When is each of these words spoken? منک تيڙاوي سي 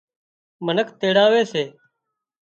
منک 0.65 0.87
تيڙاوي 0.99 1.41
سي 1.51 1.63